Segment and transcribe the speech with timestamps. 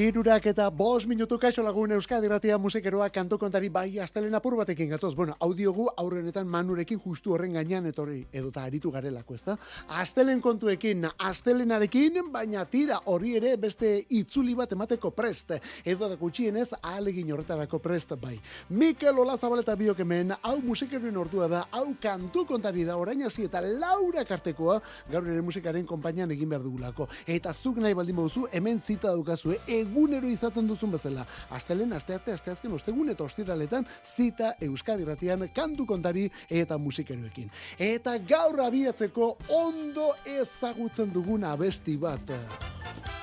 [0.00, 4.88] Irurak eta bos minutu kaixo lagun Euskadi Ratia musikeroa kantu kontari bai astelen apur batekin
[4.88, 5.10] gatoz.
[5.14, 9.58] Bueno, audiogu aurrenetan manurekin justu horren gainean etorri edota aritu garelako, ezta?
[9.88, 15.52] Astelen kontuekin, astelenarekin, baina tira hori ere beste itzuli bat emateko prest.
[15.84, 18.38] Edo da gutxienez ahalegin horretarako prest bai.
[18.70, 23.44] Mikel Olazabal eta biok hemen, hau musikeroen ordua da, hau kantu kontari da, orain hasi
[23.50, 24.80] eta Laura Kartekoa
[25.12, 27.10] gaur ere musikaren konpainian egin behar dugulako.
[27.26, 29.60] Eta zuk nahi baldin baduzu, hemen zita daukazue,
[29.90, 31.26] egunero izaten duzun bezala.
[31.50, 37.50] Astelen, astearte, asteazken, ostegun eta ostiraletan zita Euskadi ratian kantu kontari eta musikeroekin.
[37.78, 42.36] Eta gaur abiatzeko ondo ezagutzen dugun abesti bat.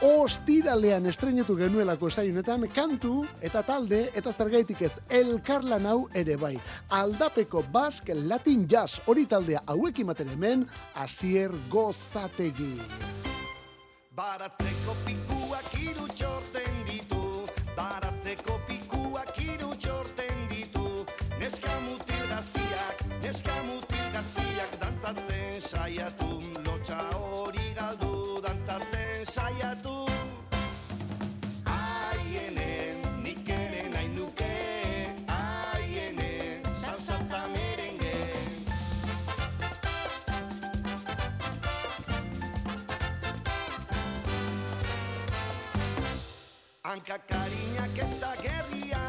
[0.06, 6.54] Ostiralean estrenetu genuelako saiunetan kantu eta talde eta zergaitik ez elkarlan hau ere bai.
[6.90, 12.76] Aldapeko Bask Latin Jazz hori taldea hauekin maten hemen Asier Gozategi.
[14.18, 16.08] Baratzeko pikuak hiru
[47.98, 49.07] que esta guerrilla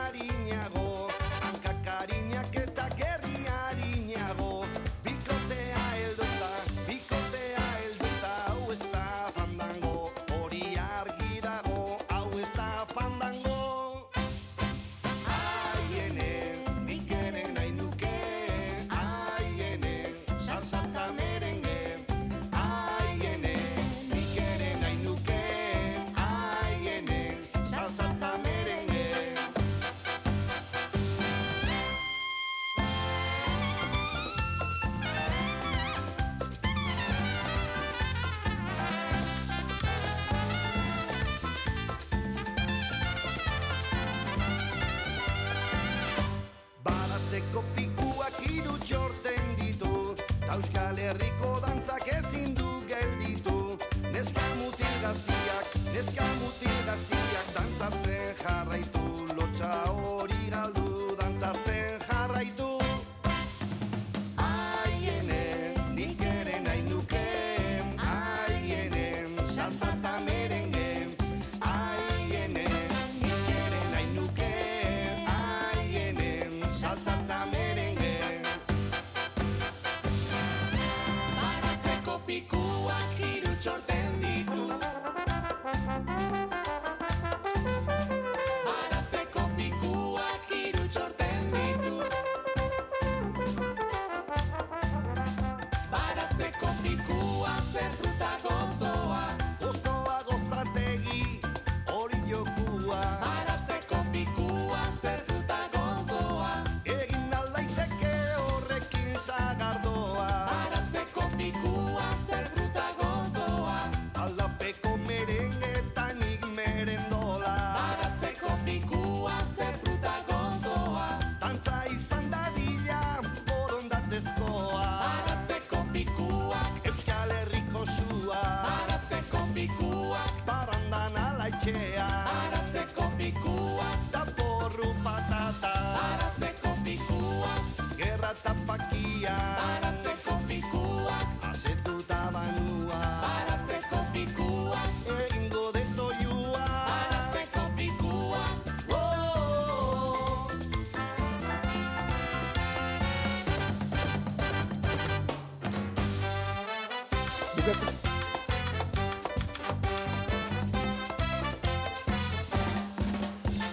[157.69, 157.98] ください。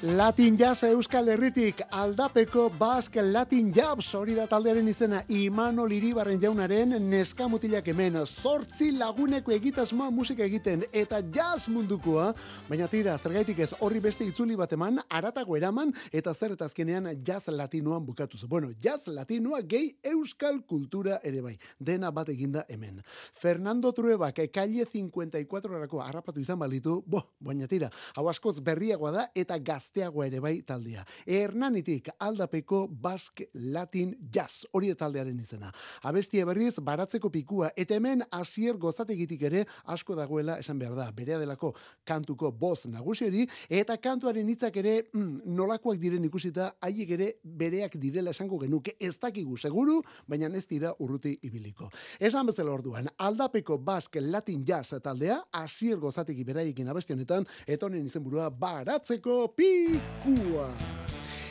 [0.06, 6.94] Latin Jazz Euskal Herritik aldapeko Basque Latin Jazz hori da taldearen izena Imano Liribarren jaunaren
[7.10, 12.28] neska mutilak hemen zortzi laguneko egitasmoa musika egiten eta jazz mundukoa
[12.68, 17.10] baina tira zergaitik ez horri beste itzuli bat eman aratago eraman eta zer eta azkenean
[17.25, 18.48] jazz latinoan bukatu zu.
[18.48, 21.56] Bueno, jazz latinoa gehi euskal kultura ere bai.
[21.80, 23.02] Dena bat eginda hemen.
[23.34, 29.28] Fernando Truebak calle 54 arako harrapatu izan balitu, bo, baina tira, hau askoz berriagoa da
[29.34, 31.06] eta gazte gazteago ere bai taldea.
[31.25, 35.71] Hernanitik aldapeko Basque Latin Jazz, hori taldearen izena.
[36.03, 41.39] Abestia berriz, baratzeko pikua, eta hemen asier gozategitik ere asko dagoela esan behar da, berea
[41.39, 47.95] delako kantuko boz nagusiori, eta kantuaren hitzak ere mm, nolakoak diren ikusita, haiek ere bereak
[47.97, 51.89] direla esango genuke ez dakigu seguru, baina ez dira urruti ibiliko.
[52.19, 58.06] Esan bezala orduan, aldapeko Basque Latin Jazz taldea, asier gozategi beraiekin abesti honetan, eta honen
[58.06, 60.69] izenburua baratzeko pikua.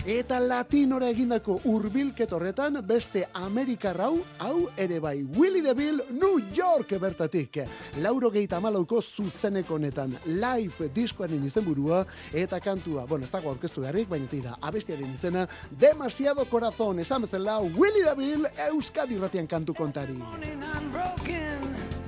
[0.05, 7.63] Eta latinora egindako hurbilket horretan beste Amerikarrau, hau ere bai Willy DeVille New York bertatik.
[8.05, 12.03] Lauro geita malauko zuzeneko honetan live diskoaren izenburua
[12.35, 17.61] eta kantua, bueno, ez dago aurkeztu beharrik, baina tira, abestiaren izena, demasiado corazón, esan bezala
[17.63, 20.21] Willy DeVille Euskadi ratian kantu kontari.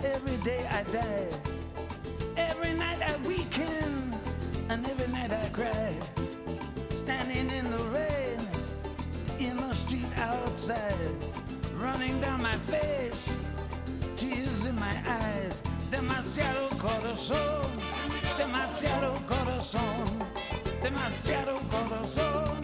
[0.04, 1.28] Every day I die.
[2.36, 4.12] Every night I weaken.
[4.68, 5.05] And every
[10.56, 11.12] outside.
[11.78, 13.36] Running down my face.
[14.16, 15.60] Tears in my eyes.
[15.90, 17.68] Demasiado corazón.
[18.38, 20.08] Demasiado corazón.
[20.82, 22.55] Demasiado corazón.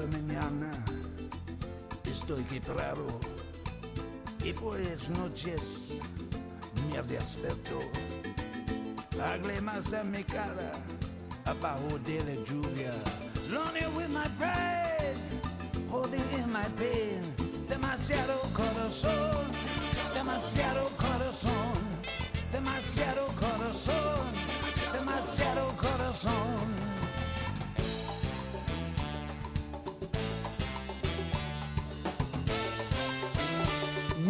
[0.00, 0.70] Cada mañana
[2.10, 3.06] estoy quebrado
[4.42, 6.00] y por las noches
[6.90, 7.78] me desperto.
[9.18, 10.72] Lágrimas en mi cara
[11.44, 12.92] abajo de la lluvia.
[13.50, 15.16] Lonely with my pride,
[15.90, 17.20] holding in my pain.
[17.68, 19.52] Demasiado corazón,
[20.14, 20.99] demasiado corazón,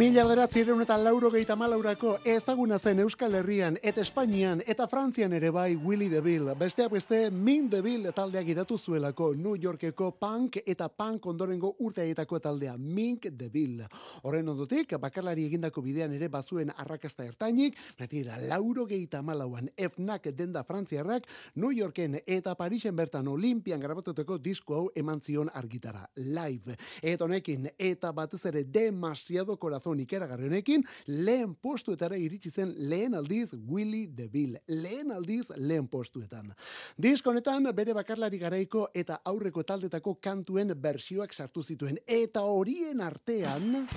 [0.00, 5.50] Mila bederatzireun eta lauro gehieta malaurako ezaguna zen Euskal Herrian eta Espainian eta Frantzian ere
[5.52, 6.54] bai Willy DeVille.
[6.57, 12.78] Besteak beste Min DeVille taldeak idatu zuelako New Yorkeko punk eta punk ondorengo urteetako taldea
[12.78, 13.90] Mink DeVille.
[14.23, 20.64] Horren ondotik, bakarlari egindako bidean ere bazuen arrakasta ertainik, retira lauro gehieta malauan FNAC denda
[20.64, 26.09] Frantziarrak New Yorken eta Parisen bertan Olimpian grabatuteko disko hau eman zion argitara.
[26.16, 26.78] Live.
[27.02, 33.50] Eta honekin, eta batez ere demasiado corazón ikeragarri honekin, lehen postuetara iritsi zen lehen aldiz
[33.70, 34.62] Willy DeVille.
[34.68, 36.54] Lehen aldiz lehen postuetan.
[37.02, 41.99] Disko honetan bere bakarlari garaiko eta aurreko taldetako kantuen bersioak sartu zituen.
[42.06, 43.88] Eta horien artean...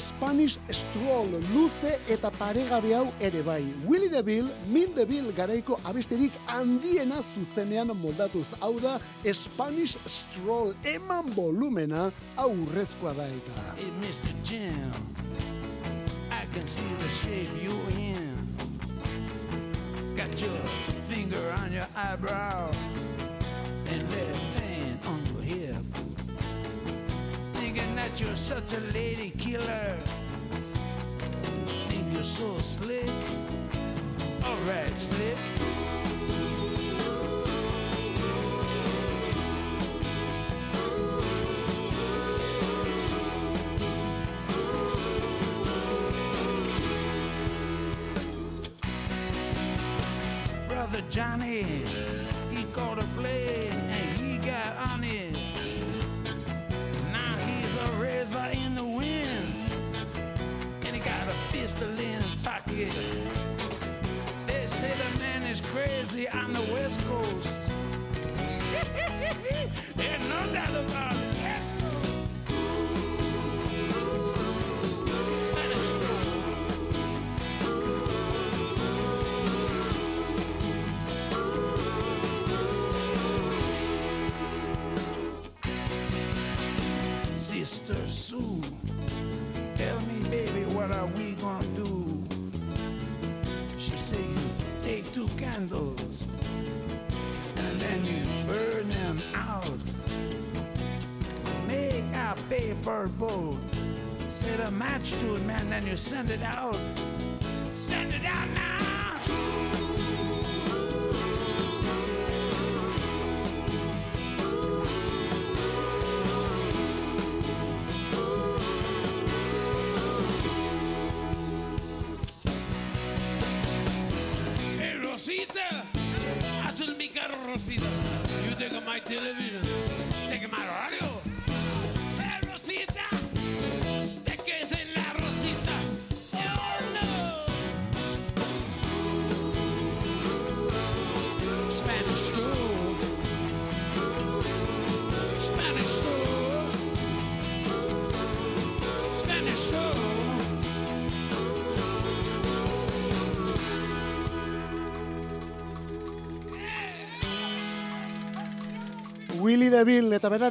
[0.00, 3.62] Spanish Stroll, luze eta paregabe hau ere bai.
[3.86, 8.48] Willy DeVille, Min DeVille garaiko abesterik handiena zuzenean moldatuz.
[8.60, 8.98] Hau da
[9.32, 13.66] Spanish Stroll, eman volumena aurrezkoa da eta.
[13.76, 14.34] Hey, Mr.
[14.42, 14.90] Jim,
[16.30, 18.34] I can see the shape you're in.
[20.16, 20.58] Got your
[21.08, 22.70] finger on your eyebrow
[23.92, 24.45] and left
[27.96, 29.96] that you're such a lady killer.
[31.88, 33.10] Think you're so slick.
[34.44, 35.36] Alright, slick.
[50.68, 51.82] Brother Johnny,
[52.50, 53.06] he caught a
[66.32, 67.60] on the West Coast.
[69.96, 71.36] There's no doubt about it.
[71.42, 71.72] Let's.
[75.46, 76.24] Spanish Stroll.
[87.34, 88.62] Sister Sue,
[89.76, 91.95] tell me, baby, what are we gonna do?
[95.52, 96.24] Candles
[97.58, 99.80] and then you burn them out.
[101.66, 103.58] Make a paper boat.
[104.18, 106.78] Set a match to it, man, then you send it out.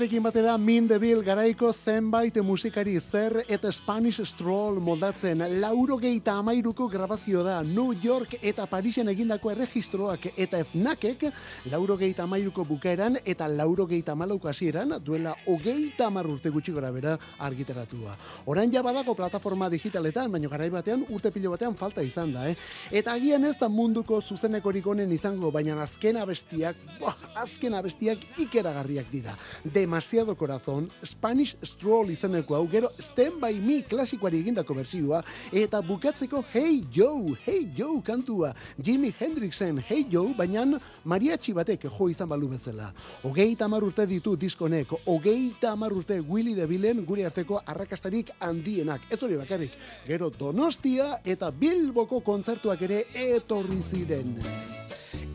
[0.06, 6.86] Berarekin batera Min DeVille garaiko zenbait musikari zer eta Spanish Stroll moldatzen lauro geita amairuko
[6.88, 11.26] grabazio da New York eta Parisen egindako erregistroak eta FNACek
[11.72, 16.92] lauro geita amairuko bukaeran eta lauro geita amalauko hasieran duela hogeita amar urte gutxi gora
[16.92, 18.14] bera argitaratua.
[18.46, 22.56] Orain ja badago plataforma digitaletan, baina garai batean urte pilo batean falta izan da, eh?
[22.92, 29.10] Eta agian ez da munduko zuzenekorik onen izango, baina azken abestiak, buah, azken abestiak ikeragarriak
[29.10, 29.34] dira.
[29.96, 35.22] Demasiado corazón, Spanish Stroll izeneko hau, gero Stand By Me klasikoari egindako bersioa,
[35.56, 42.10] eta bukatzeko Hey Joe, Hey Joe kantua, Jimi Hendrixen Hey Joe, baina mariachi batek jo
[42.12, 42.92] izan balu bezala.
[43.24, 49.08] Hogeita hamar urte ditu diskonek, hogeita hamar urte Willy DeVillen gure arteko arrakastarik handienak.
[49.10, 54.42] Ez hori bakarrik, gero Donostia eta Bilboko kontzertuak ere etorri ziren.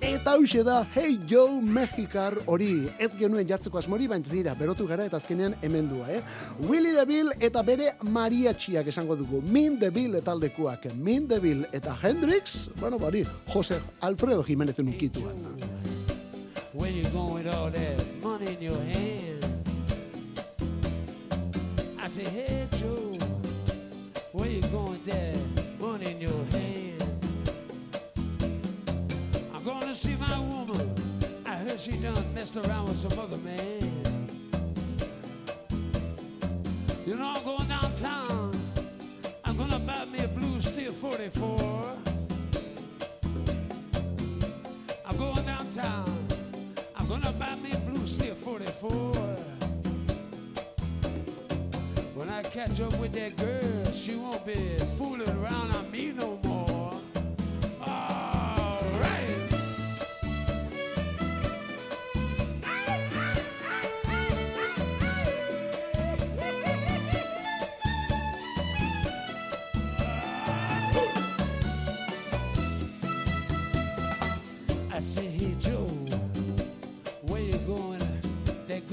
[0.01, 5.05] Eta hause da, hey Joe Mexikar hori, ez genuen jartzeko asmori, baina dira, berotu gara
[5.05, 6.23] eta azkenean hemendua, eh?
[6.65, 12.99] Willy DeVille eta bere mariatxiak esango dugu, Min DeVille taldekoak, Min DeVille eta Hendrix, bueno,
[12.99, 15.37] bari, Jose Alfredo Jimenez ukituan.
[16.73, 19.45] Where you going with all that money in your hand?
[21.99, 23.19] I say, hey Joe,
[24.33, 25.50] where you going with
[31.81, 34.29] she done messed around with some other man.
[37.07, 38.61] You know I'm going downtown.
[39.47, 41.97] I'm gonna buy me a blue steel 44.
[45.07, 46.29] I'm going downtown.
[46.97, 48.91] I'm gonna buy me a blue steel 44.
[52.15, 56.39] When I catch up with that girl, she won't be fooling around on me no
[56.45, 56.50] more.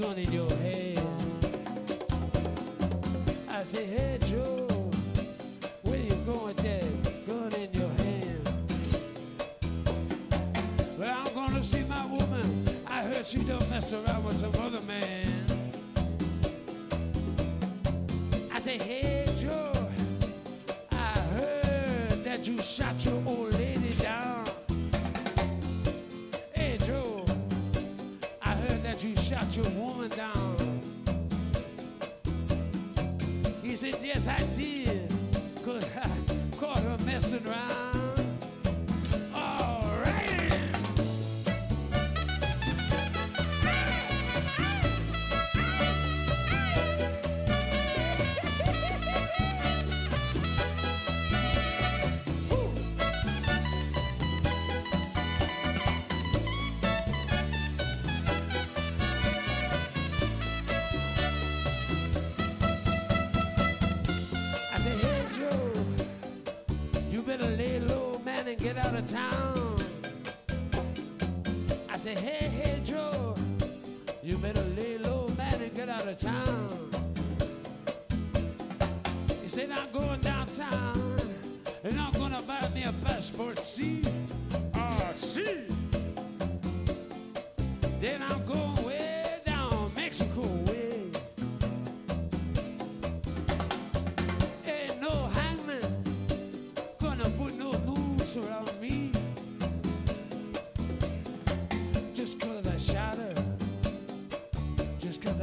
[0.00, 1.00] gun in your hand.
[3.48, 4.66] I say, hey Joe,
[5.82, 8.48] where you going with that gun in your hand?
[10.96, 12.64] Well, I'm gonna see my woman.
[12.86, 15.37] I heard she don't mess around with some other man.
[69.12, 69.47] And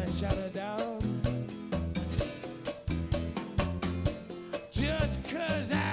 [0.06, 1.22] gonna shut her down.
[4.72, 5.85] Just cause I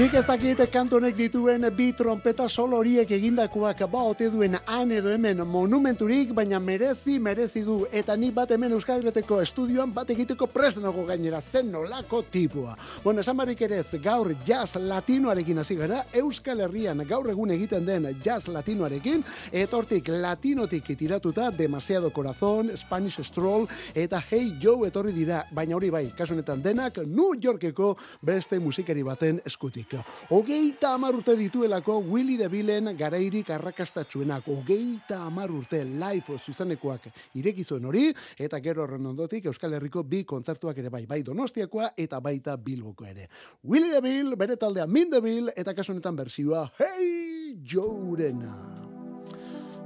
[0.00, 4.92] Nik ez dakit kantu honek dituen bi trompeta solo horiek egindakoak ba ote duen han
[4.96, 7.84] edo hemen monumenturik, baina merezi, merezi du.
[7.92, 12.78] Eta ni bat hemen Euskal Herreteko estudioan bat egiteko presnago gainera, zen nolako tipua.
[13.04, 17.84] Bueno, esan barrik ere ez, gaur jazz latinoarekin hasi gara, Euskal Herrian gaur egun egiten
[17.84, 25.44] den jazz latinoarekin, etortik latinotik tiratuta, demasiado corazón, Spanish Stroll, eta Hey Joe etorri dira,
[25.52, 29.89] baina hori bai, kasu honetan denak New Yorkeko beste musikari baten eskutik.
[30.30, 34.48] Hogeita amar urte dituelako Willy DeVillen garairik arrakastatxuenak.
[34.48, 37.08] Hogeita amar urte live zuzenekoak
[37.40, 41.92] ireki zuen hori, eta gero horren ondotik Euskal Herriko bi kontzertuak ere bai, bai Donostiakoa
[41.96, 43.28] eta baita Bilboko ere.
[43.64, 48.54] Willy DeVille, bere taldea Min DeVille, eta kasu honetan bersioa Hey Jourena.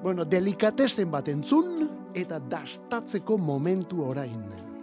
[0.03, 4.74] Bueno, delikatesen bat entzun, eta dastatzeko momentu orain.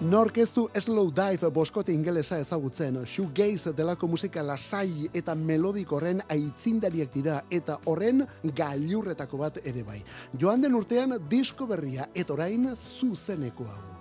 [0.00, 7.14] Nork ez du slow dive boskote ingelesa ezagutzen, shoegaze delako musika lasai eta melodikoren aitzindariak
[7.14, 10.02] dira eta horren gailurretako bat ere bai.
[10.36, 13.95] Joan den urtean disko berria eta orain zuzeneko hau.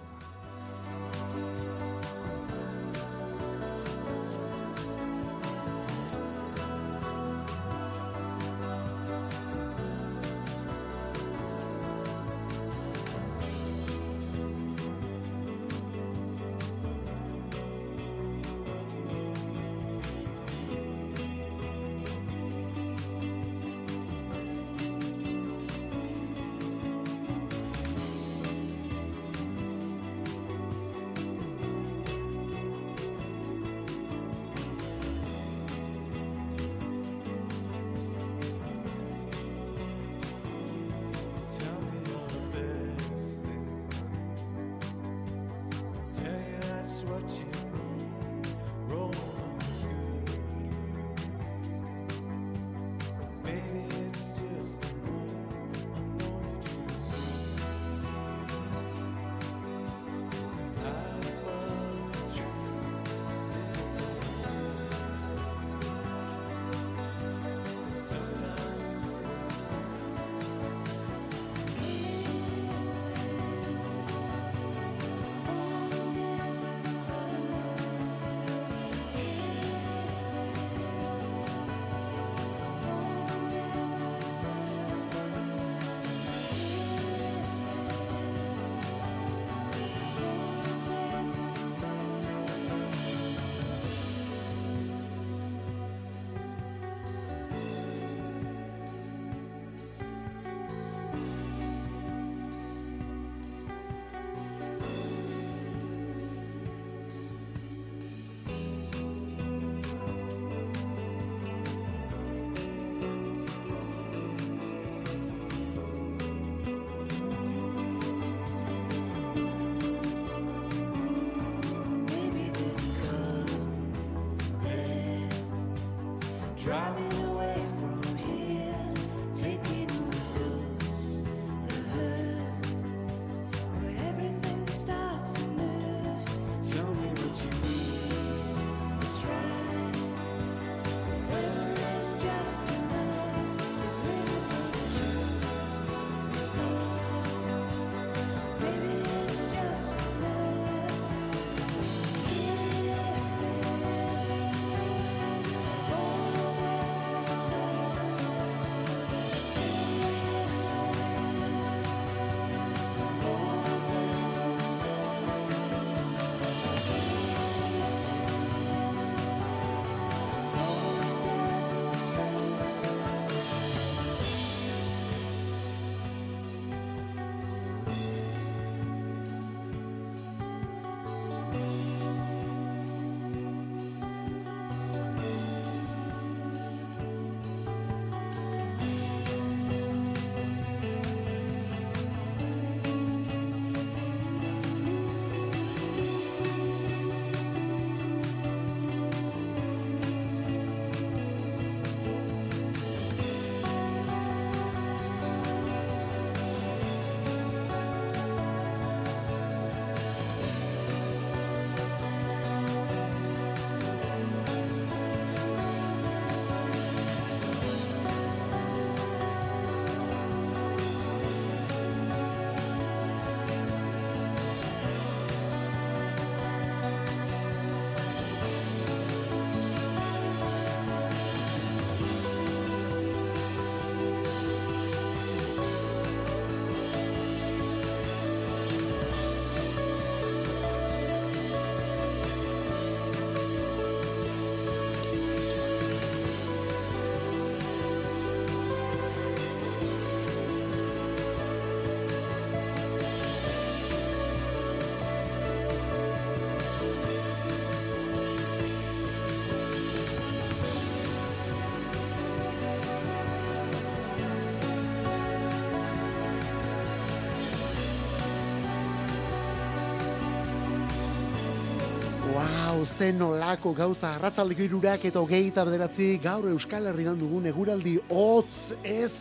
[272.86, 279.12] Zen olako gauza arratsaldeko irurak eta hogeita bederatzi gaur Euskal Herrian dugun eguraldi hotz ez,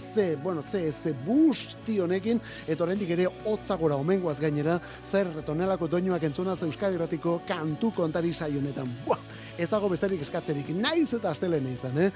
[0.43, 6.61] bueno, ze, ez busti honekin, eta oraindik ere hotzagora omengoaz gainera, zer tonelako doinoak entzunaz
[6.63, 8.91] Euskal Herratiko kantu kontari saionetan.
[9.07, 9.19] Buah,
[9.59, 12.11] ez dago besterik eskatzerik, naiz eta astelena izan, eh?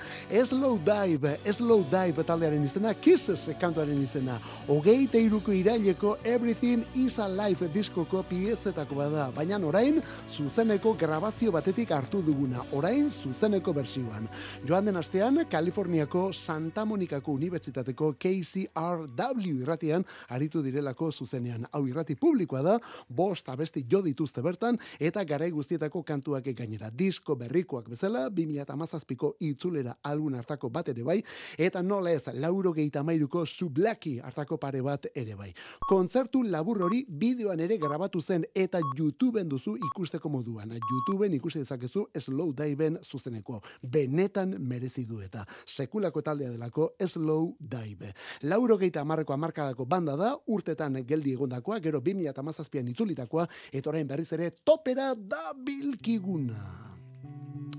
[0.48, 7.68] Slow Dive, Slow Dive taldearen izena, Kisses kantuaren izena, hogeita iruko iraileko Everything is Alive
[7.74, 10.01] diskoko piezetako bada, baina orain
[10.35, 14.29] zuzeneko grabazio batetik hartu duguna, orain zuzeneko bersioan.
[14.66, 21.66] Joan den astean, Kaliforniako Santa Monicako Unibertsitateko KCRW irratian aritu direlako zuzenean.
[21.72, 26.90] Hau irrati publikoa da, bost abesti jo dituzte bertan, eta garai guztietako kantuak gainera.
[26.90, 31.22] Disko berrikoak bezala, 2008ko itzulera algun hartako bat ere bai,
[31.58, 35.52] eta nola ez, lauro gehieta mairuko sublaki hartako pare bat ere bai.
[35.88, 40.72] Kontzertu labur hori bideoan ere grabatu zen eta YouTubeen duzu ikusteko moduan.
[40.78, 43.60] YouTubeen ikusi dezakezu Slow Diven zuzeneko.
[43.82, 48.12] Benetan merezi du eta sekulako taldea delako Slow Dive.
[48.42, 54.30] Lauro gehieta amarreko amarkadako banda da, urtetan geldi egondakoa, gero 2008an itzulitakoa, eta orain berriz
[54.32, 56.88] ere topera da bilkiguna.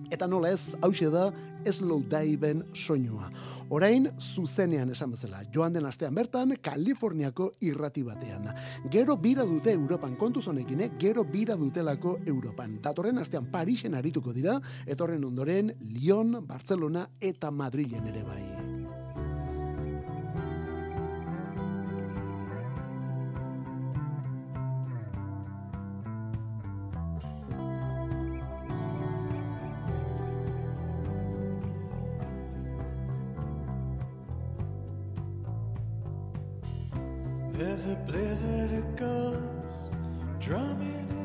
[0.09, 1.29] Eta nola ez, hause da,
[1.71, 3.29] slow diven soinua.
[3.69, 8.47] Orain, zuzenean esan bezala, joan den astean bertan, Kaliforniako irrati batean.
[8.91, 10.91] Gero bira dute Europan, kontu zonekin, eh?
[10.99, 12.79] gero bira dutelako Europan.
[12.81, 18.98] Datorren astean Parisen arituko dira, etorren ondoren Lyon, Barcelona eta Madrilen ere bai.
[37.59, 39.91] There's a blizzard of ghosts
[40.39, 41.18] drumming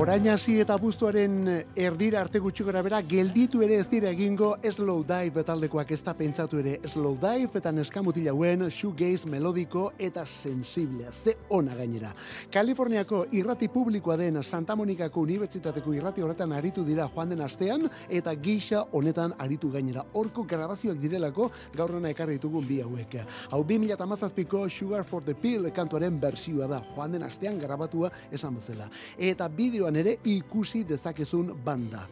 [0.00, 1.34] Orain hasi eta buztuaren
[1.76, 6.14] erdira arte gutxi gora bera, gelditu ere ez dira egingo slow dive taldekoak ez da
[6.16, 12.14] pentsatu ere slow dive eta neskamutila hauen shoegaze melodiko eta sensiblea, ze ona gainera.
[12.50, 18.34] Kaliforniako irrati publikoa den Santa Monikako Unibertsitateko irrati horretan aritu dira joan den astean eta
[18.40, 20.06] gisa honetan aritu gainera.
[20.14, 23.18] Horko grabazioak direlako gaur hona ekarri ditugun bi hauek.
[23.50, 28.88] Hau 2017ko Sugar for the Pill kantuaren bersioa da, joan den astean grabatua esan bezala.
[29.18, 29.52] Eta
[29.90, 32.06] bideoan ere ikusi dezakezun banda.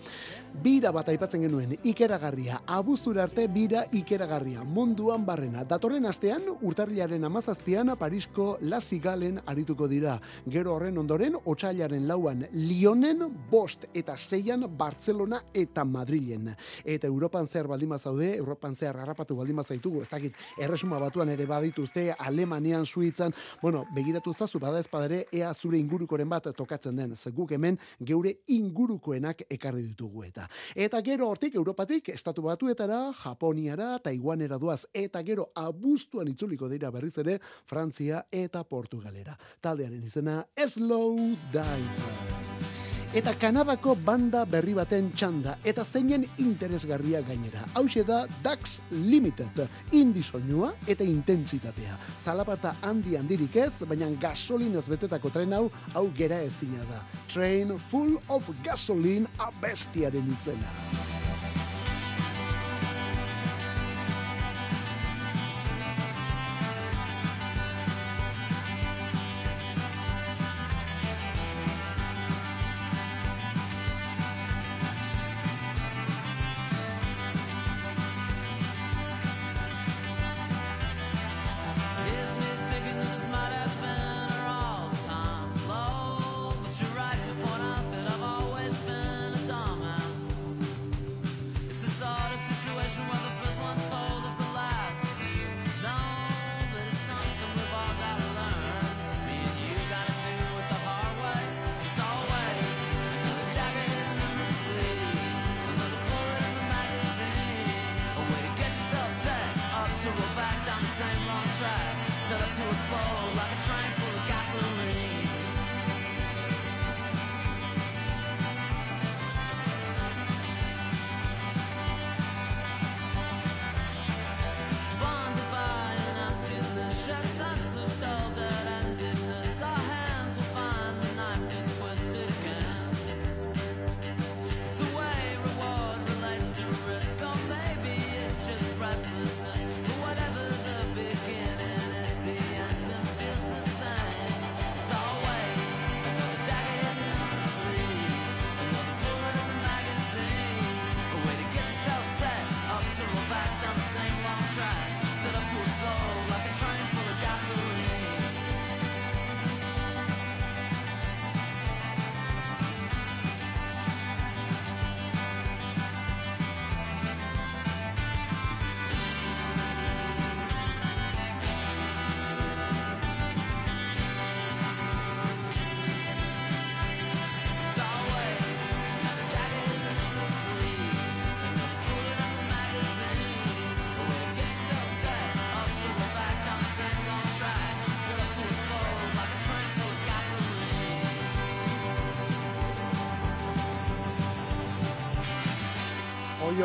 [0.49, 5.63] Bira bat aipatzen genuen, ikeragarria, abuztura arte bira ikeragarria, munduan barrena.
[5.63, 10.17] Datorren astean, urtarriaren amazazpian, Parisko Lasigalen arituko dira.
[10.49, 16.49] Gero horren ondoren, otxailaren lauan Lionen, bost eta zeian Barcelona eta Madrilen.
[16.83, 21.47] Eta Europan zehar baldin zaude, Europan zehar harrapatu baldin zaitugu, ez dakit, erresuma batuan ere
[21.47, 27.31] badituzte, Alemanian, Suitzan, bueno, begiratu zazu, bada espadare, ea zure ingurukoren bat tokatzen den, ze
[27.31, 27.68] guk hemen
[28.01, 30.47] geure ingurukoenak ekarri ditugu eta.
[30.75, 37.17] Eta gero hortik Europatik estatu batuetara, Japoniara, Taiwanera duaz eta gero abuztuan itzuliko dira berriz
[37.19, 39.37] ere Frantzia eta Portugalera.
[39.61, 41.17] Taldearen izena Slow
[41.53, 42.78] Dive.
[43.17, 47.63] Eta Kanadako banda berri baten txanda, eta zeinen interesgarria gainera.
[47.73, 51.97] Hau da Dax Limited, indi soinua eta intentsitatea.
[52.23, 57.03] Zalaparta handi handirik ez, baina gasolinez betetako tren hau, hau gera ezina da.
[57.33, 61.28] Train full of gasoline abestiaren izena.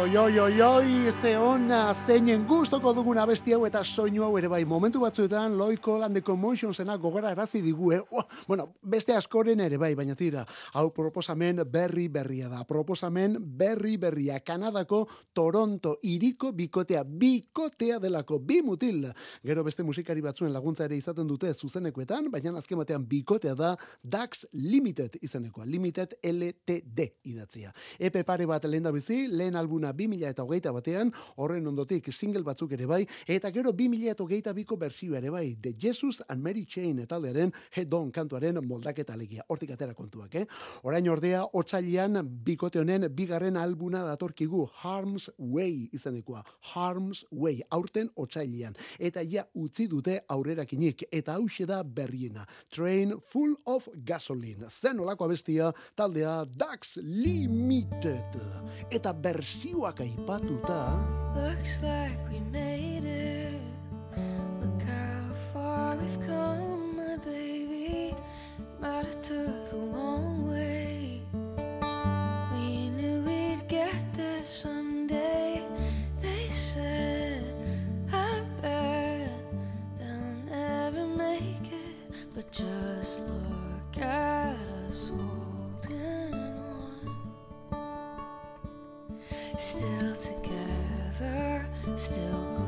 [0.03, 4.49] Oi, oi, oi, oi, ze ona, zeinen gustoko dugun abesti hau eta soinu hau ere
[4.51, 4.65] bai.
[4.67, 8.01] Momentu batzuetan, loiko landeko motionsena gogora erazi digu, eh?
[8.47, 12.63] Bueno, beste askoren ere bai, baina tira, hau proposamen berri berria da.
[12.67, 14.39] Proposamen berri berria.
[14.43, 15.03] Kanadako
[15.34, 19.06] Toronto iriko bikotea, bikotea delako, bi mutil.
[19.43, 24.45] Gero beste musikari batzuen laguntza ere izaten dute zuzenekoetan, baina azken batean bikotea da Dax
[24.53, 25.65] Limited izenekoa.
[25.65, 27.71] Limited LTD idatzia.
[27.99, 32.43] Epe pare bat lehen da bizi, lehen albuna 2000 eta hogeita batean, horren ondotik single
[32.43, 36.43] batzuk ere bai, eta gero 2000 eta hogeita biko berzioa ere bai, The Jesus and
[36.43, 39.43] Mary Chain taldearen Head On kantuaren moldaketa alegia.
[39.50, 40.46] Hortik atera kontuak, eh?
[40.84, 46.43] Orain ordea, otxailian bikote honen bigarren albuna datorkigu Harm's Way izenekoa.
[46.74, 48.74] Harm's Way, aurten otxailian.
[49.00, 52.46] Eta ja utzi dute aurrerakinik, eta hause da berriena.
[52.69, 54.69] Train full of gasoline.
[54.69, 58.39] Zen olako abestia, taldea Dax Limited.
[58.91, 60.80] Eta berzioak aipatuta...
[61.36, 63.62] Looks like we made it.
[64.62, 67.52] Look how far we've come, my baby.
[68.84, 71.22] But it took the long way.
[72.52, 75.63] We knew we'd get there someday.
[76.22, 77.46] They said,
[78.12, 79.32] I bet
[79.98, 86.34] they'll never make it, but just look at us holding
[87.72, 87.88] on.
[89.58, 91.65] Still together,
[91.96, 92.62] still.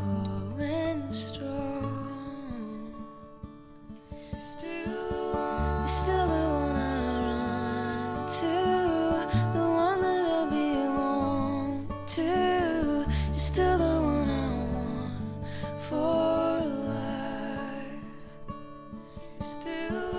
[19.45, 20.14] Still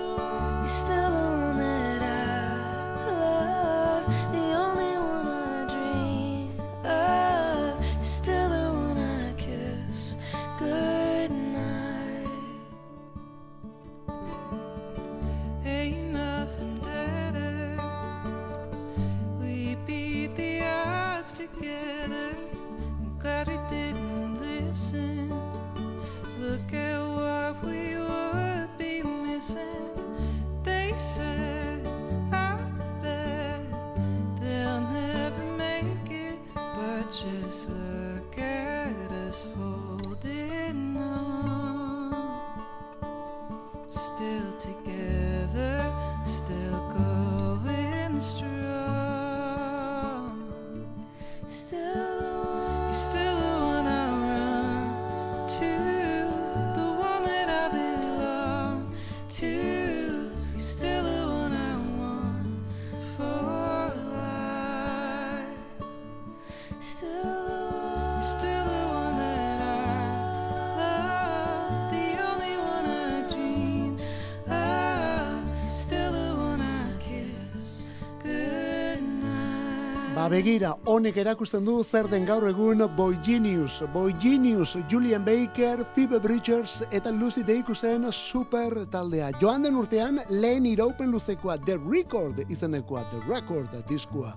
[80.27, 83.77] Begira, honek erakusten du zer den gaur egun Boy Genius.
[83.93, 89.29] Boy Genius, Julian Baker, Phoebe Bridgers eta Lucy Dacusen super taldea.
[89.39, 94.33] Joan den urtean, lehen iraupen luzekoa The Record izenekoa, The Record diskoa.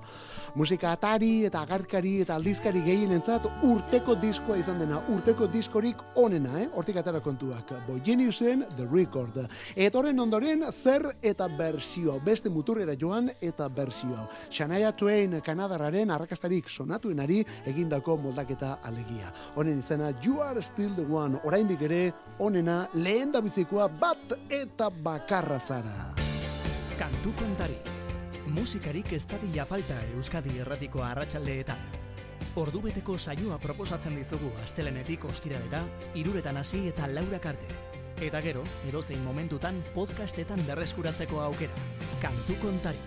[0.55, 6.67] Musika atari eta agarkari eta aldizkari gehienentzat urteko diskoa izan dena, urteko diskorik onena, eh?
[6.75, 7.73] Hortik atara kontuak.
[7.87, 9.39] Boy Geniusen The Record.
[9.77, 12.19] Eta horren ondoren, zer eta bersio.
[12.25, 14.27] Beste muturrera joan eta bersio.
[14.51, 19.33] Shania Twain Kanadarraren arrakastarik sonatuenari egindako moldaketa alegia.
[19.55, 21.39] Honen izena You Are Still the One.
[21.45, 22.03] Oraindik ere,
[22.39, 26.13] onena lehen bizikoa bat eta bakarra zara.
[26.99, 27.89] Kantu kontari.
[28.51, 31.79] Musikarik ez dadila falta Euskadi erratiko arratsaldeetan.
[32.59, 35.85] Ordubeteko saioa proposatzen dizugu astelenetik ostiralera,
[36.19, 37.71] iruretan hasi eta laurak arte.
[38.21, 41.85] Eta gero, edozein momentutan podcastetan berreskuratzeko aukera.
[42.21, 43.07] Kantu kontari.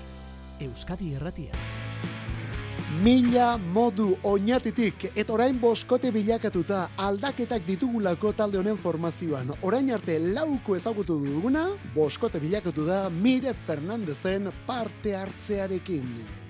[0.64, 1.52] Euskadi erratia.
[3.02, 9.50] Mila modu oinatitik, eta orain boskote bilakatuta aldaketak ditugulako talde honen formazioan.
[9.66, 11.66] Orain arte lauko ezagutu duguna,
[11.96, 16.43] boskote bilakatu da Mire Fernandezen parte hartzearekin.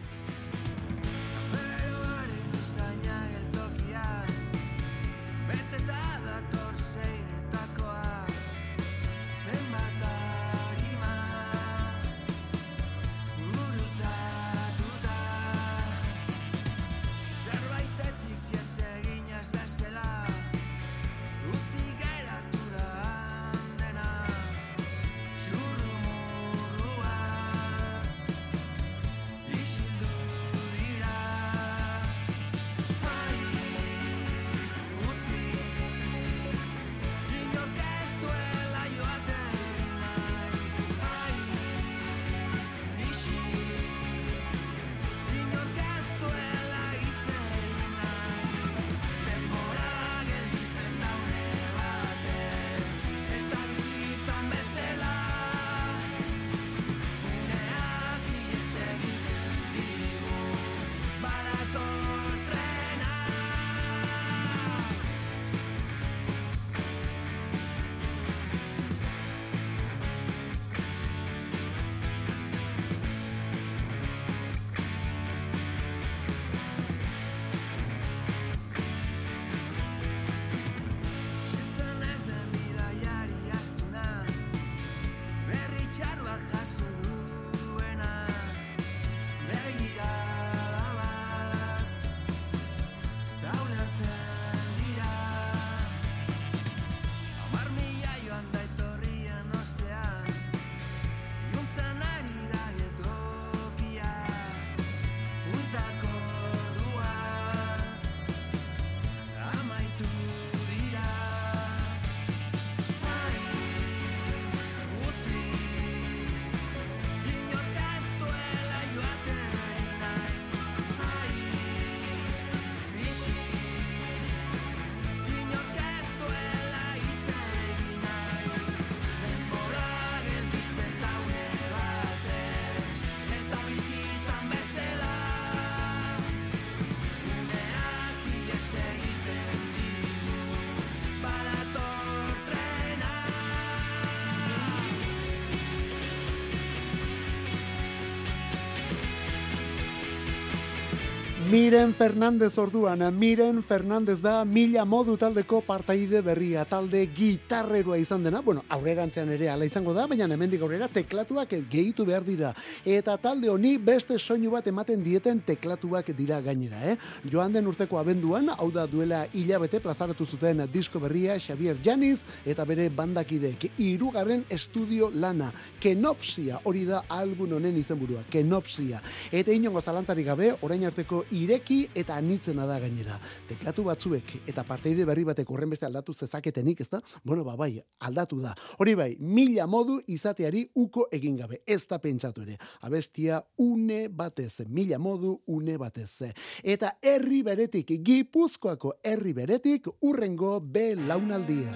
[151.74, 158.44] Miren Fernandez orduan, Miren Fernandez da mila modu taldeko partaide berria, talde gitarreroa izan dena,
[158.46, 162.52] bueno, aurrerantzean ere ala izango da, baina hemendik aurrera teklatuak gehitu behar dira.
[162.86, 166.94] Eta talde honi beste soinu bat ematen dieten teklatuak dira gainera, eh?
[167.26, 172.68] Joan den urteko abenduan, hau da duela hilabete plazaratu zuten disko berria Xavier Janiz eta
[172.70, 175.50] bere bandakidek hirugarren estudio lana,
[175.82, 179.02] Kenopsia, hori da album honen izenburua, Kenopsia.
[179.32, 181.26] Eta inongo zalantzarik gabe, orain arteko
[181.64, 183.20] ireki eta anitzena da gainera.
[183.48, 187.02] Teklatu batzuek eta parteide berri batek horren beste aldatu zezaketenik, ezta?
[187.24, 188.54] Bueno, ba bai, aldatu da.
[188.80, 191.62] Hori bai, mila modu izateari uko egin gabe.
[191.66, 192.58] Ez da pentsatu ere.
[192.82, 196.34] Abestia une batez, mila modu une batez.
[196.64, 201.72] Eta herri beretik, gipuzkoako herri beretik, urrengo be launaldia.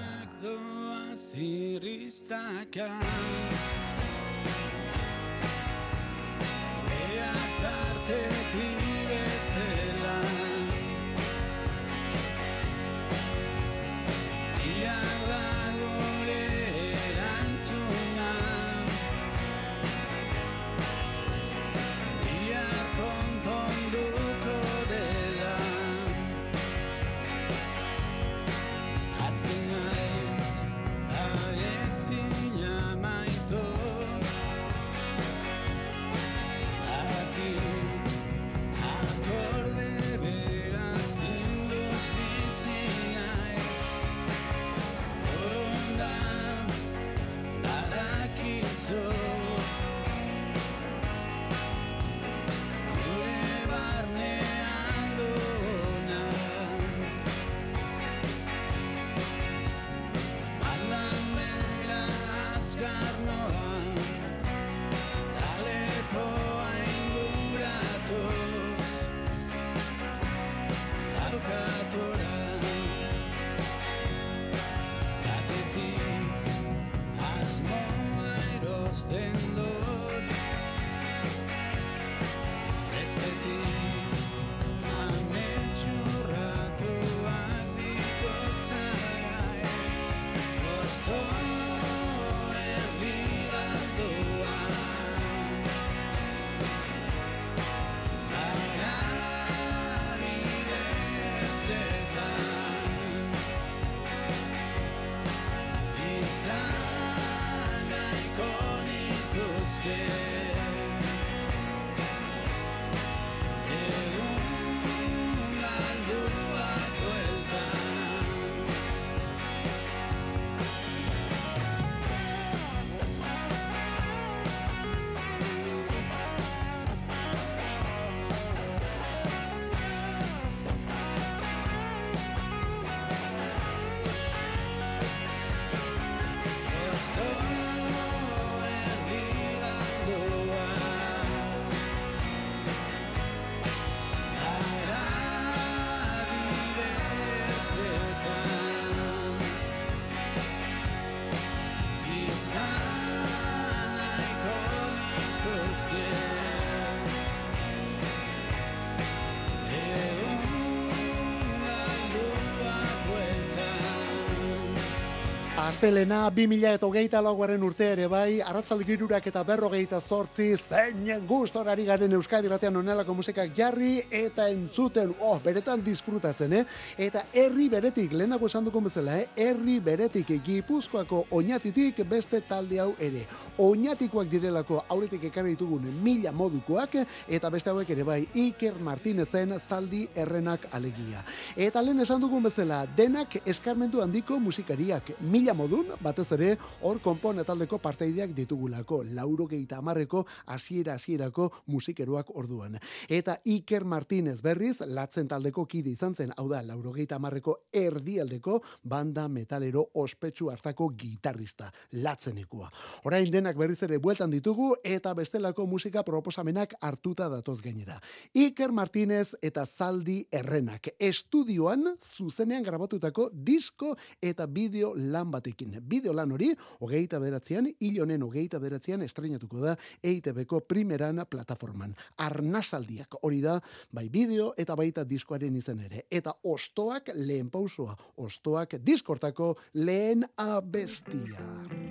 [165.68, 171.84] Astelena 2000 eta hogeita laugarren urte ere bai, arratzalde girurak eta berrogeita zortzi, zeinen gustorari
[171.84, 176.62] garen Euskadi ratean onelako musikak jarri eta entzuten, oh, beretan disfrutatzen, eh?
[177.08, 179.26] Eta herri beretik, lehenago esan dugun bezala, eh?
[179.36, 183.26] Herri beretik, gipuzkoako oinatitik beste talde hau ere.
[183.60, 186.96] Oinatikoak direlako aurretik ekarri ditugun mila modukoak,
[187.28, 191.28] eta beste hauek ere bai, Iker Martinezen zaldi errenak alegia.
[191.58, 196.52] Eta lehen esan dugun bezala, denak eskarmentu handiko musikariak, mila modun, batez ere,
[196.86, 202.78] hor konpon taldeko parteideak ditugulako, lauro geita amarreko hasiera hasierako musikeroak orduan.
[203.10, 208.60] Eta Iker Martinez berriz, latzen taldeko kide izan zen, hau da, lauro geita amarreko erdialdeko
[208.84, 212.70] banda metalero ospetsu hartako gitarrista, latzenekua.
[213.10, 218.00] Orain denak berriz ere bueltan ditugu eta bestelako musika proposamenak hartuta datoz gainera.
[218.34, 225.82] Iker Martinez eta Zaldi Errenak estudioan zuzenean grabatutako disko eta bideo lan batekin.
[225.88, 231.96] Bideo lan hori, hogeita beratzean, hil honen hogeita beratzean estrenatuko da EITB-ko primeran plataforman.
[232.18, 233.60] Arnazaldiak hori da,
[233.92, 236.06] bai bideo eta baita diskoaren izen ere.
[236.10, 241.87] Eta ostoak lehen pausoa, ostoak diskortako lehen abestia.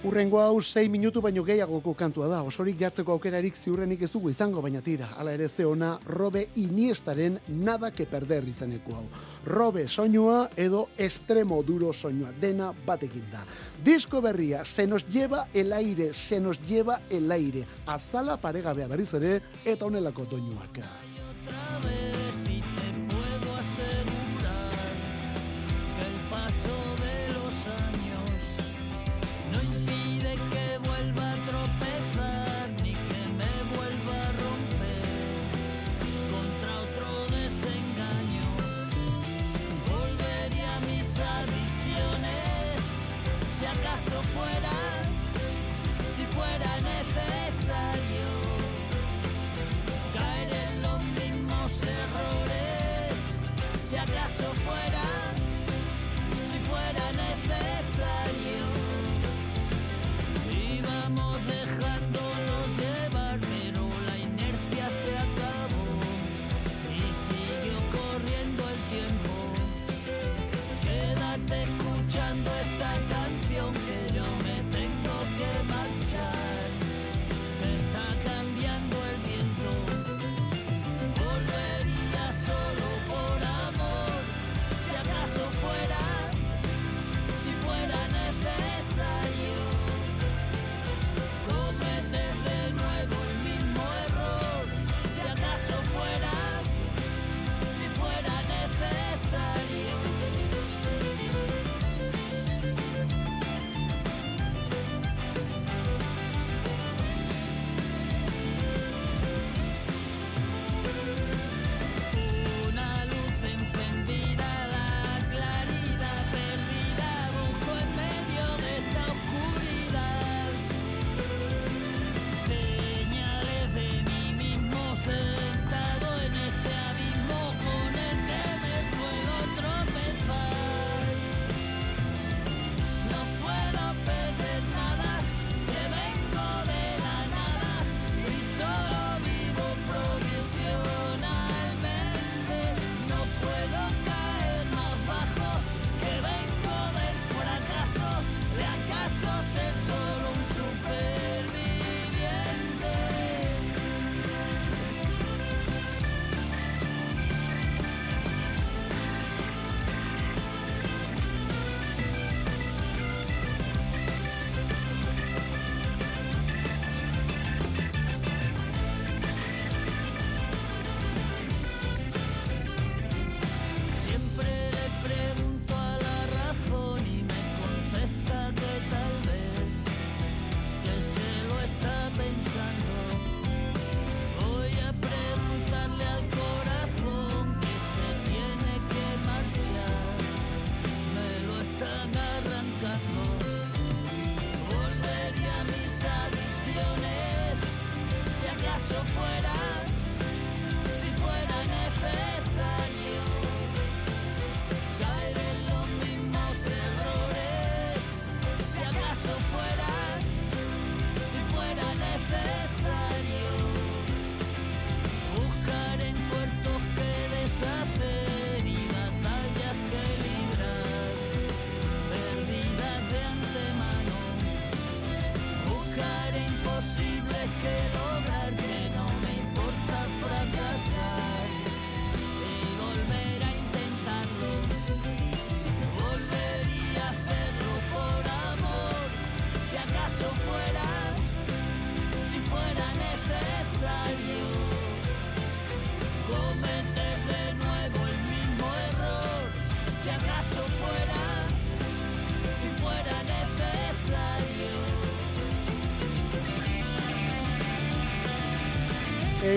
[0.00, 2.38] Urrengo hau 6 minutu baino gehiagoko kantua da.
[2.48, 5.10] Osorik jartzeko aukerarik ziurrenik ez dugu izango, baina tira.
[5.18, 9.04] Hala ere ze ona Robe Iniestaren nada que perder izeneko hau.
[9.44, 12.32] Robe soinua edo extremo duro soinua.
[12.32, 13.44] Dena batekin da.
[13.84, 17.66] Disko berria, se nos lleva el aire, se nos lleva el aire.
[17.84, 20.80] Azala paregabea berriz ere, eta honelako doinuak.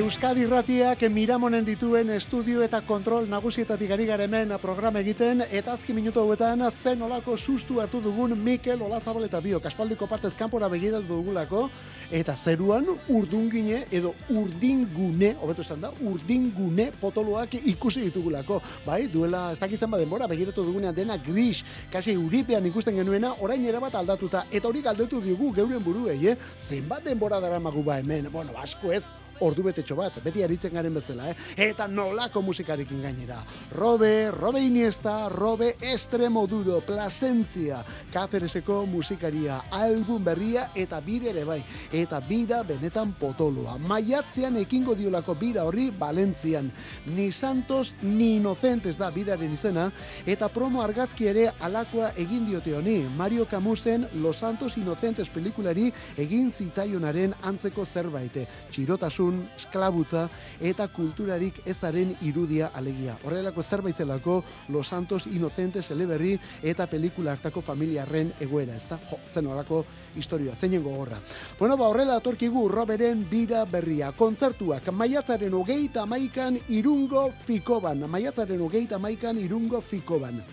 [0.04, 5.94] Euskadi Ratiak miramonen dituen estudio eta kontrol nagusietatik ari gara hemen programa egiten eta azki
[5.96, 11.08] minutu hauetan zen olako sustu hartu dugun Mikel Olazabal eta Bio kaspaldiko partez kanpora begiratu
[11.08, 11.70] dugulako
[12.12, 18.60] eta zeruan urdungine edo urdingune, hobeto esan da, urdingune potoloak ikusi ditugulako.
[18.86, 23.96] Bai, duela ez dakizan denbora begiratu dugunean dena gris, kasi euripean ikusten genuena, orain erabat
[23.96, 26.38] aldatuta eta hori galdetu digu geuren buruei, eh?
[26.58, 28.28] Zenbat denbora daramagu ba hemen?
[28.34, 29.06] Bueno, asko ez,
[29.44, 31.36] ordu betetxo bat, beti aritzen garen bezala, eh?
[31.70, 33.42] Eta nolako musikarekin gainera.
[33.76, 37.84] Robe, Robe Iniesta, Robe Estremoduro, Plasentzia,
[38.14, 41.60] Cácereseko musikaria, album berria eta bire ere bai.
[41.92, 43.78] Eta bira benetan potoloa.
[43.78, 46.72] Maiatzean ekingo diolako bira horri Valentzian.
[47.16, 49.90] Ni Santos, ni Inocentes da biraren izena,
[50.26, 53.02] eta promo argazki ere alakoa egin diote honi.
[53.18, 58.38] Mario Camusen Los Santos Inocentes pelikulari egin zitzaionaren antzeko zerbait.
[58.72, 60.28] Txirotasun, esklabutza
[60.62, 63.18] eta kulturarik ezaren irudia alegia.
[63.24, 69.00] Horrelako zerbait zelako Los Santos Inocentes eleberri eta pelikula hartako familiarren egoera, ezta?
[69.10, 69.84] Jo, zen horako
[70.16, 71.20] historia, zeinen gogorra.
[71.60, 74.12] Bueno, ba, horrela atorkigu Roberen bira berria.
[74.18, 78.10] Kontzertuak maiatzaren hogeita maikan irungo fikoban.
[78.10, 80.44] Maiatzaren hogeita maikan irungo fikoban.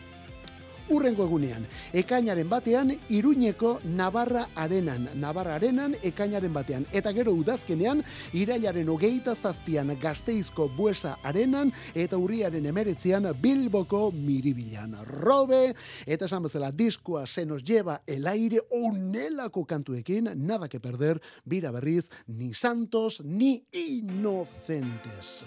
[0.90, 5.06] Urrengo egunean, ekainaren batean, Iruñeko Navarra Arenan.
[5.14, 6.86] Navarra Arenan, ekainaren batean.
[6.92, 8.02] Eta gero udazkenean,
[8.34, 14.98] irailaren hogeita zazpian gazteizko buesa arenan, eta urriaren emeretzean Bilboko miribilan.
[15.06, 15.76] Robe,
[16.06, 21.70] eta esan bezala, diskoa se nos lleva el aire onelako kantuekin, nada que perder, bira
[21.70, 25.44] berriz, ni santos, ni inocentes.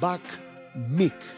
[0.00, 0.22] Back
[0.74, 1.37] Mick.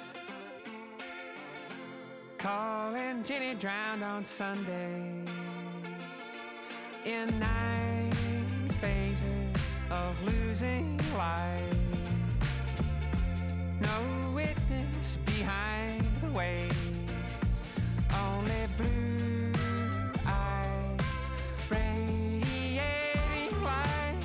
[2.41, 5.26] Calling Jenny drowned on Sunday
[7.05, 8.11] in nine
[8.80, 9.55] phases
[9.91, 11.76] of losing life.
[13.82, 16.74] No witness behind the waves,
[18.14, 19.53] only blue
[20.24, 20.99] eyes
[21.70, 22.80] radiating
[23.62, 24.16] light.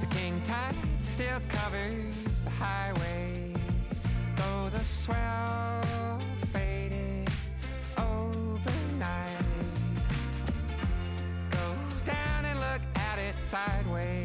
[0.00, 3.13] The king tide still covers the highway,
[4.74, 6.18] the swell
[6.52, 7.28] faded
[7.96, 9.28] overnight.
[11.50, 14.23] Go down and look at it sideways.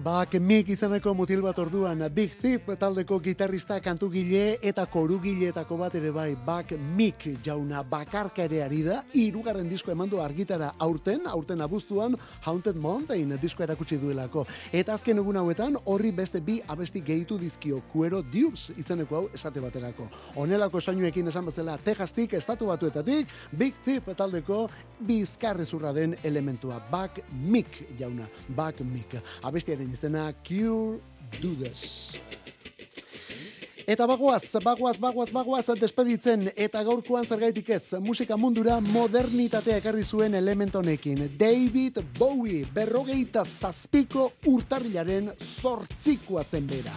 [0.00, 6.08] Bak Mick izaneko mutil bat orduan Big Thief taldeko gitarrista kantugile eta korugileetako bat ere
[6.14, 9.02] bai Bak Mick jauna bakarka ere ari da.
[9.12, 14.46] Hirugarren disko emandu argitara aurten aurten abuztuan Haunted Mountain disko erakutsi duelako.
[14.72, 19.60] Eta azken egun hauetan horri beste bi abesti gehitu dizkio Cuero Dukes izeneko hau esate
[19.60, 20.08] baterako.
[20.40, 24.62] Honelako soinuekin esan bezala Texastik estatu batuetatik Big Thief taldeko
[25.04, 31.00] bizkarrezurra den elementua Bak Mick jauna Bak Mick abestiaren izena Cure
[31.40, 32.18] This.
[33.90, 40.34] Eta bagoaz, bagoaz, bagoaz, bagoaz despeditzen eta gaurkoan zergaitik ez, musika mundura modernitatea ekarri zuen
[40.38, 41.26] element honekin.
[41.38, 46.94] David Bowie, berrogeita zazpiko urtarrilaren zortzikoa zen bera.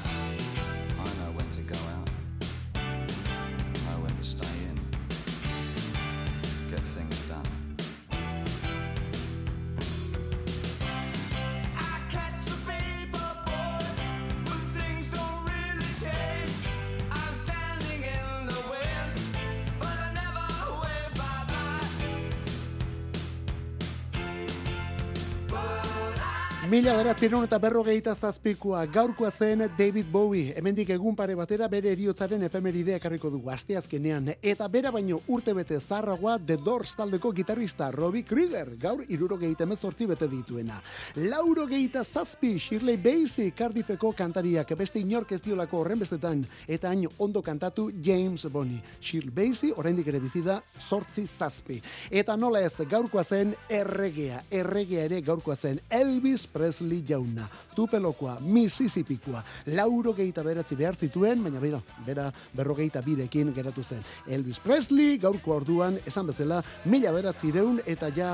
[26.71, 30.53] Mila beratzen eta berrogeita zazpikoa gaurkoa zen David Bowie.
[30.55, 34.29] Hemendik egun pare batera bere eriotzaren efemeridea ekarriko dugu asteazkenean.
[34.41, 38.77] Eta bera baino urte bete zarragoa The Doors taldeko gitarrista Robbie Krieger.
[38.79, 40.81] Gaur iruro gehieta bete dituena.
[41.15, 46.45] Lauro gehieta zazpi Shirley Bassey Cardiffeko kantariak beste inork ez diolako horren bestetan.
[46.65, 48.81] Eta hain ondo kantatu James Bonney.
[49.01, 51.81] Shirley Bassey oraindik ere bizi da zortzi zazpi.
[52.09, 54.41] Eta nola ez gaurkoa zen erregea.
[54.49, 57.47] Erregea ere gaurkoa zen Elvis Presley jauna.
[57.75, 59.43] Tupelokoa, Mississippikoa,
[59.75, 64.03] lauro geita beratzi behar zituen, baina bera, bera berrogeita birekin geratu zen.
[64.27, 68.33] Elvis Presley gaurko orduan, esan bezala, mila beratzireun eta ja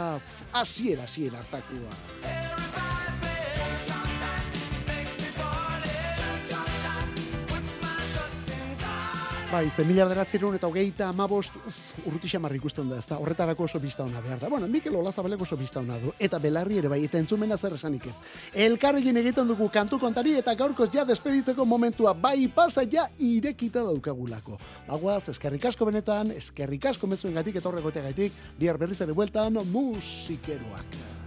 [0.52, 3.09] hasiera hasiera hartakoa.
[9.50, 11.56] Bai, ze mila bederatzireun eta hogeita amabost
[12.06, 13.18] urruti xamar ikusten da, ezta?
[13.18, 14.50] Horretarako oso bizta ona behar da.
[14.50, 16.12] Bueno, Mikel Olazabalek oso bizta ona du.
[16.22, 18.14] Eta belarri ere bai, eta entzumena zer esanik ez.
[18.54, 24.60] Elkarrekin egiten dugu kantu kontari eta gaurkoz ja despeditzeko momentua bai pasa ja irekita daukagulako.
[24.88, 31.19] Bagoaz, eskerrik asko benetan, eskerrik asko mezuen gatik eta horregoteagatik, bihar berriz ere bueltan musikeroak.